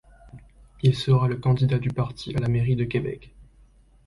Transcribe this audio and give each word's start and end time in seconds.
Il 0.81 0.95
sera 0.95 1.27
le 1.27 1.35
candidat 1.37 1.77
du 1.77 1.89
parti 1.89 2.35
à 2.35 2.39
la 2.39 2.47
mairie 2.47 2.75
de 2.75 2.85
Québec. 2.85 3.35